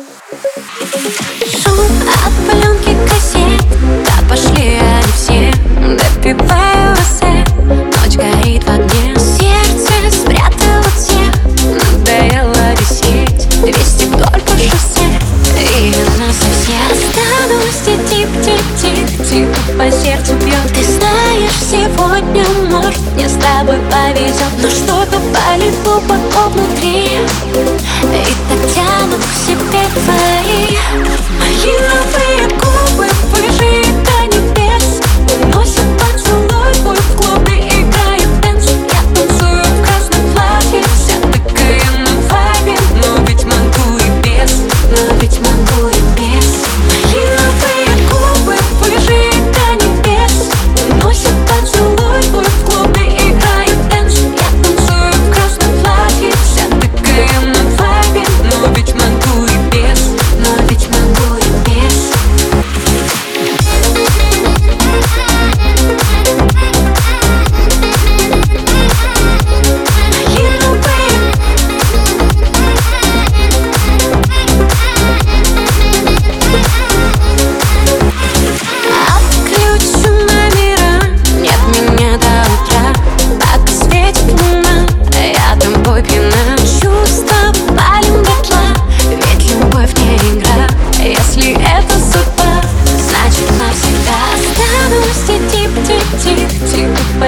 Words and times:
Шум 0.00 1.78
от 2.24 2.32
пленки 2.46 2.96
кассет 3.06 3.60
Да 4.06 4.28
пошли 4.30 4.78
они 4.78 5.12
все. 5.14 5.52
Допиваю 5.78 6.96
росе 6.96 7.44
Ночь 7.66 8.16
горит 8.16 8.64
в 8.64 8.70
огне. 8.70 9.14
Сердце 9.16 10.10
спрятало 10.10 10.88
всех 10.96 11.32
Надоело 11.92 12.72
висеть. 12.76 13.44
Вести 13.62 14.06
вдоль 14.06 14.40
по 14.40 14.52
шоссе. 14.52 15.08
И 15.58 15.94
на 16.18 16.32
совсем 16.32 16.86
Останусь 16.90 17.86
и 17.86 17.98
тип-тип-тип 18.08 19.28
Тихо 19.28 19.60
по 19.76 19.90
сердцу 19.90 20.32
бьет 20.36 20.72
Ты 20.74 20.82
знаешь, 20.82 21.58
сегодня 21.70 22.44
может 22.70 23.00
Мне 23.14 23.28
с 23.28 23.34
тобой 23.34 23.76
повезет. 23.90 24.52
Но 24.62 24.68
что-то 24.70 25.18
болит 25.18 25.74
глубоко 25.84 26.48
внутри. 26.48 27.18
И 28.12 28.32
так 28.48 28.74
тянут 28.74 29.20
к 29.20 29.46
себе 29.46 29.79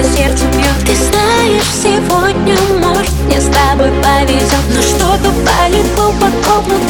по 0.00 0.04
сердцу 0.04 0.44
бьет. 0.56 0.86
Ты 0.86 0.94
знаешь, 0.94 1.64
сегодня 1.82 2.56
может 2.78 3.12
мне 3.24 3.40
с 3.40 3.46
тобой 3.46 3.90
повезет. 4.02 4.64
Но 4.74 4.80
что-то 4.80 5.30
болит 5.44 5.86
глубоко 5.94 6.60
внутри 6.62 6.89